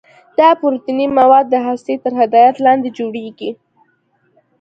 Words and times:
دا 0.39 0.49
پروتیني 0.59 1.05
مواد 1.19 1.45
د 1.49 1.55
هستې 1.67 1.93
تر 2.03 2.11
هدایت 2.21 2.55
لاندې 2.65 2.89
جوړیږي. 2.97 3.51